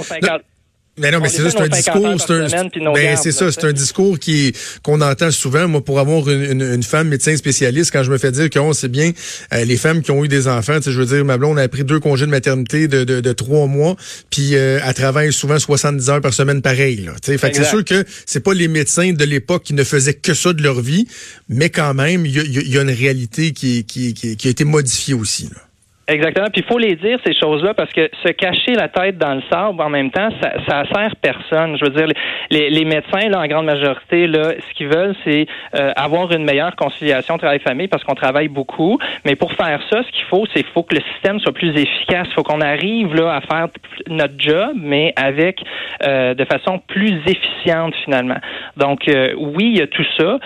mais 1.00 1.12
non, 1.12 1.20
mais 1.20 1.30
c'est 1.30 1.44
ça, 1.44 1.52
c'est 1.52 1.62
un 1.62 1.68
discours, 1.68 2.20
c'est 2.20 2.34
un, 2.34 2.92
ben, 2.94 3.18
c'est 3.18 3.32
ça, 3.32 3.52
c'est 3.52 3.66
un 3.66 3.72
discours 3.72 4.18
qui 4.18 4.54
qu'on 4.84 5.00
entend 5.02 5.30
souvent. 5.30 5.68
Moi, 5.68 5.84
pour 5.84 6.00
avoir 6.00 6.28
une, 6.30 6.62
une, 6.62 6.84
femme 6.84 7.10
médecin 7.10 7.36
spécialiste, 7.38 7.92
quand 7.92 8.04
je 8.04 8.12
me 8.12 8.18
fais 8.18 8.32
dire 8.32 8.50
qu'on 8.50 8.74
sait 8.74 8.88
bien 8.88 9.12
euh, 9.54 9.64
les 9.64 9.78
femmes 9.78 10.02
qui 10.02 10.12
ont 10.12 10.26
eu 10.26 10.28
des 10.28 10.48
enfants, 10.48 10.80
je 10.84 10.90
veux 10.90 11.06
dire, 11.06 11.24
ma 11.24 11.38
blonde 11.38 11.60
a 11.60 11.68
pris 11.68 11.84
deux 11.84 12.00
congés 12.00 12.26
de 12.26 12.32
maternité 12.32 12.88
de, 12.88 13.04
de, 13.04 13.22
de 13.22 13.34
trois 13.34 13.68
mois, 13.68 13.96
puis 14.32 14.56
euh, 14.56 14.80
elle 14.84 14.94
travaille 14.94 15.32
souvent 15.32 15.60
70 15.60 16.10
heures 16.10 16.22
par 16.22 16.34
semaine, 16.34 16.62
pareil. 16.62 17.08
C'est 17.22 17.64
sûr 17.64 17.86
que 17.86 18.04
c'est 18.26 18.40
pas 18.40 18.54
les 18.54 18.68
médecins 18.68 19.14
de 19.14 19.24
l'époque 19.24 19.64
qui 19.64 19.74
ne 19.74 19.84
faisaient 19.84 20.16
que 20.16 20.34
ça 20.34 20.54
de 20.54 20.64
leur 20.64 20.82
vie, 20.82 21.08
mais 21.48 21.70
quand 21.70 21.94
même, 21.94 22.26
il 22.26 22.36
y 22.36 22.40
a, 22.40 22.62
y 22.64 22.78
a, 22.78 22.82
une 22.82 22.90
réalité 22.90 23.52
qui, 23.52 23.84
qui, 23.84 24.14
qui, 24.14 24.36
qui 24.36 24.48
a 24.48 24.52
été 24.52 24.64
modifiée 24.64 25.14
aussi. 25.14 25.50
Là. 25.54 25.67
Exactement. 26.10 26.48
Puis 26.54 26.64
il 26.66 26.72
faut 26.72 26.78
les 26.78 26.96
dire, 26.96 27.20
ces 27.26 27.34
choses-là, 27.34 27.74
parce 27.74 27.92
que 27.92 28.10
se 28.24 28.30
cacher 28.30 28.76
la 28.76 28.88
tête 28.88 29.18
dans 29.18 29.36
le 29.36 29.42
sable 29.52 29.82
en 29.82 29.90
même 29.90 30.10
temps, 30.10 30.30
ça, 30.42 30.54
ça 30.66 30.84
sert 30.94 31.16
personne. 31.18 31.78
Je 31.78 31.84
veux 31.84 31.92
dire, 31.92 32.08
les, 32.50 32.70
les 32.70 32.86
médecins, 32.86 33.28
là, 33.28 33.42
en 33.42 33.48
grande 33.48 33.66
majorité, 33.66 34.26
là, 34.26 34.54
ce 34.58 34.74
qu'ils 34.74 34.88
veulent, 34.88 35.16
c'est 35.26 35.48
euh, 35.76 35.92
avoir 35.98 36.32
une 36.32 36.46
meilleure 36.46 36.78
conciliation 36.78 37.38
travail-famille 37.38 37.90
parce 37.90 38.06
qu'on 38.06 38.16
travaille 38.16 38.48
beaucoup. 38.48 38.98
Mais 39.26 39.36
pour 39.36 39.52
faire 39.52 39.82
ça, 39.92 40.02
ce 40.02 40.12
qu'il 40.14 40.24
faut, 40.30 40.46
c'est 40.56 40.66
faut 40.68 40.84
que 40.84 40.96
le 40.96 41.02
système 41.14 41.40
soit 41.40 41.52
plus 41.52 41.72
efficace. 41.78 42.28
Il 42.30 42.34
faut 42.36 42.44
qu'on 42.44 42.62
arrive 42.62 43.14
là 43.14 43.36
à 43.36 43.42
faire 43.42 43.68
notre 44.08 44.36
job, 44.38 44.78
mais 44.78 45.14
avec 45.18 45.62
euh, 46.06 46.34
de 46.34 46.46
façon 46.46 46.80
plus 46.88 47.20
efficiente 47.26 47.94
finalement. 48.06 48.38
Donc 48.78 49.10
euh, 49.10 49.34
oui, 49.38 49.72
il 49.74 49.78
y 49.78 49.82
a 49.82 49.88
tout 49.88 50.06
ça 50.18 50.40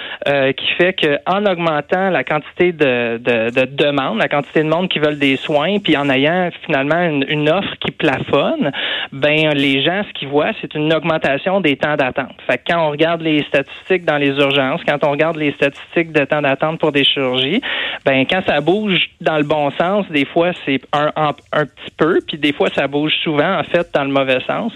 qui 0.58 0.68
fait 0.78 0.94
qu'en 0.94 1.46
augmentant 1.46 2.10
la 2.10 2.24
quantité 2.24 2.72
de, 2.72 3.18
de, 3.18 3.50
de 3.50 3.66
demandes, 3.66 4.18
la 4.18 4.28
quantité 4.28 4.64
de 4.64 4.70
monde 4.70 4.90
qui 4.90 5.00
veulent 5.00 5.20
des 5.20 5.36
soins, 5.36 5.51
puis 5.84 5.98
en 5.98 6.10
ayant 6.10 6.50
finalement 6.66 7.02
une, 7.02 7.50
offre 7.50 7.74
qui 7.80 7.92
plafonne, 7.92 8.72
ben 9.12 9.50
les 9.54 9.84
gens 9.84 10.04
ce 10.08 10.14
qu'ils 10.14 10.28
voient, 10.28 10.52
c'est 10.62 10.74
une 10.76 10.94
augmentation 10.94 11.60
des 11.60 11.76
temps 11.76 11.96
d'attente. 11.96 12.36
Fait 12.48 12.62
quand 12.66 12.88
on 12.88 12.92
regarde 12.92 13.22
les 13.22 13.44
statistiques 13.44 14.06
dans 14.06 14.18
les 14.18 14.30
urgences, 14.30 14.82
quand 14.88 15.04
on 15.04 15.12
regarde 15.12 15.38
les 15.38 15.52
statistiques 15.54 16.12
de 16.12 16.24
temps 16.26 16.42
d'attente 16.42 16.80
pour 16.80 16.92
des 16.92 17.04
chirurgies, 17.04 17.62
ben 18.06 18.26
quand 18.30 18.42
ça 18.46 18.62
bouge 18.62 19.10
dans 19.20 19.38
le 19.38 19.44
bon 19.44 19.72
sens, 19.72 20.06
des 20.10 20.26
fois 20.26 20.52
c'est 20.66 20.80
un, 20.94 21.12
un, 21.16 21.66
petit 21.66 21.92
peu, 21.98 22.20
puis 22.26 22.38
des 22.38 22.54
fois 22.54 22.70
ça 22.70 22.88
bouge 22.88 23.14
souvent 23.24 23.60
en 23.60 23.64
fait 23.64 23.88
dans 23.94 24.04
le 24.04 24.12
mauvais 24.12 24.40
sens. 24.48 24.72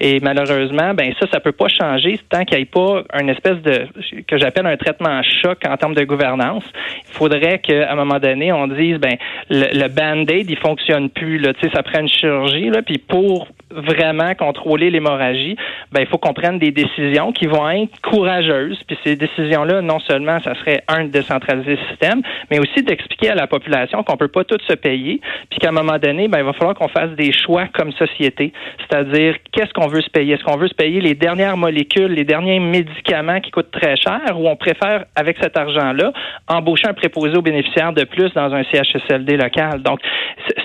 Et 0.00 0.20
malheureusement, 0.20 0.92
ben 0.94 1.12
ça, 1.18 1.26
ça 1.32 1.40
peut 1.40 1.52
pas 1.52 1.68
changer 1.68 2.18
tant 2.28 2.44
qu'il 2.44 2.58
n'y 2.58 2.62
ait 2.62 2.66
pas 2.66 3.02
une 3.18 3.30
espèce 3.30 3.60
de 3.62 3.86
que 4.26 4.38
j'appelle 4.38 4.66
un 4.66 4.76
traitement 4.76 5.22
choc 5.22 5.58
en 5.66 5.76
termes 5.76 5.94
de 5.94 6.04
gouvernance. 6.04 6.64
Il 7.08 7.14
faudrait 7.14 7.58
qu'à 7.60 7.90
un 7.90 7.94
moment 7.94 8.18
donné, 8.18 8.52
on 8.52 8.66
dise 8.66 8.98
ben 8.98 9.16
le, 9.48 9.66
le 9.72 9.88
band-aid, 10.24 10.50
il 10.50 10.58
fonctionne 10.58 11.10
plus. 11.10 11.38
Là. 11.38 11.52
Tu 11.54 11.60
sais, 11.60 11.74
ça 11.74 11.82
prend 11.82 12.00
une 12.00 12.08
chirurgie, 12.08 12.70
là, 12.70 12.82
puis 12.82 12.98
pour 12.98 13.48
vraiment 13.70 14.34
contrôler 14.34 14.90
l'hémorragie, 14.90 15.56
ben 15.92 16.00
il 16.00 16.06
faut 16.06 16.18
qu'on 16.18 16.32
prenne 16.32 16.58
des 16.58 16.70
décisions 16.70 17.32
qui 17.32 17.46
vont 17.46 17.68
être 17.68 18.00
courageuses. 18.00 18.80
Puis 18.86 18.96
ces 19.04 19.16
décisions-là, 19.16 19.82
non 19.82 19.98
seulement 20.00 20.38
ça 20.40 20.54
serait 20.56 20.82
un 20.88 21.04
de 21.04 21.10
décentraliser 21.10 21.72
le 21.72 21.88
système, 21.88 22.22
mais 22.50 22.60
aussi 22.60 22.82
d'expliquer 22.82 23.30
à 23.30 23.34
la 23.34 23.46
population 23.46 24.02
qu'on 24.02 24.16
peut 24.16 24.28
pas 24.28 24.44
tout 24.44 24.58
se 24.68 24.74
payer, 24.74 25.20
puis 25.50 25.58
qu'à 25.58 25.70
un 25.70 25.72
moment 25.72 25.98
donné, 25.98 26.28
ben 26.28 26.38
il 26.38 26.44
va 26.44 26.52
falloir 26.52 26.76
qu'on 26.76 26.88
fasse 26.88 27.10
des 27.12 27.32
choix 27.32 27.66
comme 27.72 27.92
société, 27.92 28.52
c'est-à-dire 28.78 29.36
qu'est-ce 29.52 29.72
qu'on 29.72 29.88
veut 29.88 30.02
se 30.02 30.10
payer? 30.10 30.34
Est-ce 30.34 30.44
qu'on 30.44 30.58
veut 30.58 30.68
se 30.68 30.74
payer 30.74 31.00
les 31.00 31.14
dernières 31.14 31.56
molécules, 31.56 32.12
les 32.12 32.24
derniers 32.24 32.60
médicaments 32.60 33.40
qui 33.40 33.50
coûtent 33.50 33.72
très 33.72 33.96
cher, 33.96 34.20
ou 34.36 34.48
on 34.48 34.56
préfère 34.56 35.06
avec 35.16 35.38
cet 35.40 35.56
argent-là 35.56 36.12
embaucher 36.48 36.86
un 36.88 36.94
préposé 36.94 37.36
aux 37.36 37.42
bénéficiaires 37.42 37.92
de 37.92 38.04
plus 38.04 38.32
dans 38.34 38.54
un 38.54 38.62
CHSLD 38.64 39.36
local? 39.36 39.82
Donc 39.82 40.00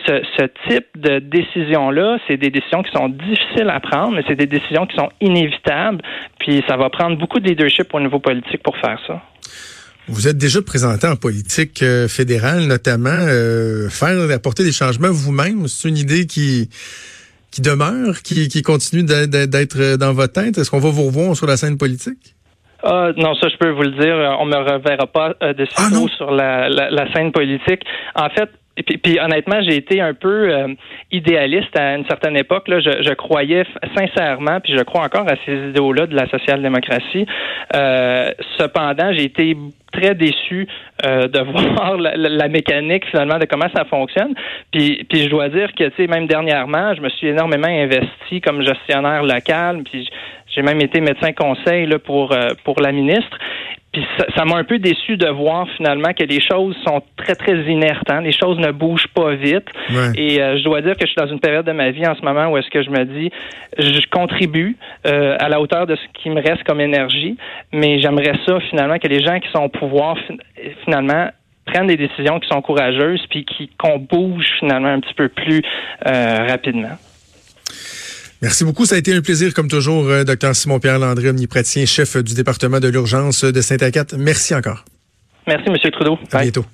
ce, 0.06 0.22
ce 0.38 0.46
type 0.70 0.88
de 0.96 1.20
décision-là, 1.20 2.18
c'est 2.28 2.38
des 2.38 2.50
décisions 2.50 2.84
qui 2.84 2.91
sont 2.94 3.10
difficiles 3.10 3.70
à 3.70 3.80
prendre, 3.80 4.16
mais 4.16 4.24
c'est 4.28 4.36
des 4.36 4.48
décisions 4.48 4.86
qui 4.86 4.96
sont 4.96 5.10
inévitables. 5.22 6.02
Puis 6.40 6.64
ça 6.68 6.78
va 6.78 6.90
prendre 6.90 7.18
beaucoup 7.18 7.40
de 7.40 7.48
leadership 7.48 7.94
au 7.94 8.00
niveau 8.00 8.20
politique 8.20 8.62
pour 8.64 8.78
faire 8.78 9.00
ça. 9.08 9.22
Vous 10.08 10.28
êtes 10.28 10.38
déjà 10.38 10.62
présenté 10.62 11.08
en 11.08 11.16
politique 11.16 11.84
euh, 11.84 12.08
fédérale, 12.08 12.66
notamment 12.66 13.10
euh, 13.10 13.88
faire 13.90 14.30
apporter 14.32 14.64
des 14.64 14.72
changements 14.72 15.12
vous-même. 15.12 15.68
C'est 15.68 15.88
une 15.88 15.98
idée 15.98 16.26
qui 16.26 16.70
qui 17.52 17.62
demeure, 17.62 18.22
qui, 18.24 18.48
qui 18.48 18.62
continue 18.62 19.04
d'être 19.04 19.98
dans 19.98 20.14
votre 20.14 20.34
tête? 20.34 20.58
Est-ce 20.58 20.72
qu'on 20.72 20.80
va 20.80 20.90
vous 20.90 21.08
revoir 21.08 21.36
sur 21.36 21.48
la 21.48 21.58
scène 21.58 21.78
politique? 21.78 22.36
Ah, 22.84 23.12
non, 23.16 23.36
ça 23.36 23.48
je 23.50 23.58
peux 23.58 23.70
vous 23.70 23.84
le 23.84 23.92
dire, 23.92 24.16
on 24.40 24.46
me 24.46 24.56
reverra 24.56 25.06
pas 25.06 25.36
euh, 25.44 25.54
de 25.54 25.68
ah, 25.78 25.90
sur 26.16 26.32
la, 26.32 26.68
la, 26.70 27.14
scène 27.14 27.32
politique. 27.32 27.82
En 28.16 28.30
fait, 28.30 28.50
et 28.78 28.84
puis, 28.84 29.20
honnêtement, 29.20 29.62
j'ai 29.62 29.76
été 29.76 30.00
un 30.00 30.14
peu 30.14 30.50
euh, 30.50 30.68
idéaliste 31.12 31.78
à 31.78 31.96
une 31.96 32.06
certaine 32.06 32.38
époque. 32.38 32.70
Là, 32.70 32.80
je, 32.80 33.04
je, 33.04 33.14
croyais 33.14 33.66
sincèrement, 33.98 34.62
puis 34.62 34.78
je 34.78 34.84
crois 34.84 35.04
encore 35.04 35.28
à 35.28 35.36
ces 35.46 35.70
idéaux-là 35.70 36.08
de 36.08 36.16
la 36.16 36.28
social-démocratie. 36.30 37.26
Euh, 37.76 38.32
cependant, 38.58 39.12
j'ai 39.12 39.26
été 39.26 39.58
très 39.92 40.16
déçu 40.16 40.68
euh, 41.06 41.28
de 41.28 41.40
voir 41.76 41.98
la, 41.98 42.16
la, 42.16 42.48
mécanique 42.48 43.06
finalement 43.12 43.40
de 43.40 43.46
comment 43.46 43.68
ça 43.76 43.84
fonctionne. 43.84 44.34
Puis, 44.72 45.06
puis 45.10 45.24
je 45.24 45.30
dois 45.30 45.50
dire 45.50 45.74
que 45.74 45.90
tu 45.90 45.96
sais 45.98 46.08
même 46.08 46.28
dernièrement, 46.28 46.96
je 46.96 47.02
me 47.02 47.10
suis 47.10 47.28
énormément 47.28 47.68
investi 47.68 48.40
comme 48.40 48.64
gestionnaire 48.66 49.24
local. 49.24 49.84
Puis 49.84 50.10
j'ai 50.56 50.62
même 50.62 50.80
été 50.80 51.02
médecin 51.02 51.34
conseil 51.34 51.88
là, 51.88 52.00
pour 52.00 52.34
pour 52.64 52.80
la 52.80 52.94
ministre. 52.94 53.38
Puis 53.92 54.06
ça 54.36 54.46
m'a 54.46 54.56
un 54.56 54.64
peu 54.64 54.80
déçu 54.80 55.18
de 55.18 55.28
voir 55.28 55.68
finalement 55.76 56.14
que 56.14 56.24
les 56.24 56.40
choses 56.40 56.76
sont 56.88 57.02
très, 57.18 57.36
très 57.36 57.58
inertes. 57.70 58.10
Hein. 58.10 58.22
Les 58.22 58.32
choses 58.32 58.58
ne 58.58 58.72
bougent 58.72 59.10
pas 59.14 59.36
vite. 59.36 59.68
Et 60.16 60.42
euh, 60.42 60.58
je 60.58 60.64
dois 60.64 60.82
dire 60.82 60.96
que 60.96 61.06
je 61.06 61.08
suis 61.08 61.22
dans 61.22 61.28
une 61.28 61.42
période 61.42 61.66
de 61.66 61.74
ma 61.74 61.92
vie 61.92 62.08
en 62.08 62.16
ce 62.16 62.22
moment 62.22 62.48
où 62.48 62.58
est-ce 62.58 62.70
que 62.70 62.84
je 62.84 62.90
me 62.90 63.04
dis, 63.04 63.32
je 63.78 64.02
contribue 64.10 64.78
euh, 65.06 65.36
à 65.40 65.50
la 65.50 65.60
hauteur 65.60 65.88
de 65.88 65.96
ce 65.98 66.22
qui 66.22 66.30
me 66.30 66.42
reste 66.42 66.64
comme 66.64 66.80
énergie, 66.80 67.36
mais 67.74 68.00
j'aimerais 68.00 68.36
ça 68.46 68.60
finalement 68.70 68.98
que 68.98 69.08
les 69.08 69.22
gens 69.22 69.40
qui 69.42 69.52
sont 69.52 69.64
au 69.64 69.70
pouvoir 69.70 70.18
finalement 70.86 71.30
prennent 71.66 71.88
des 71.88 71.98
décisions 71.98 72.40
qui 72.40 72.48
sont 72.48 72.62
courageuses 72.62 73.26
puis 73.30 73.46
qu'on 73.78 73.98
bouge 73.98 74.48
finalement 74.60 74.90
un 74.90 75.00
petit 75.02 75.14
peu 75.14 75.28
plus 75.28 75.62
euh, 76.08 76.46
rapidement. 76.48 76.98
Merci 78.42 78.64
beaucoup. 78.64 78.86
Ça 78.86 78.96
a 78.96 78.98
été 78.98 79.14
un 79.14 79.22
plaisir, 79.22 79.54
comme 79.54 79.68
toujours, 79.68 80.08
euh, 80.08 80.24
Dr 80.24 80.56
Simon-Pierre 80.56 81.00
Landré, 81.00 81.30
omnipraticien, 81.30 81.86
chef 81.86 82.18
du 82.18 82.34
département 82.34 82.80
de 82.80 82.88
l'urgence 82.88 83.44
de 83.44 83.62
Saint-Agathe. 83.62 84.14
Merci 84.14 84.56
encore. 84.56 84.84
Merci, 85.48 85.66
M. 85.68 85.92
Trudeau. 85.92 86.18
À 86.32 86.42
bientôt. 86.42 86.66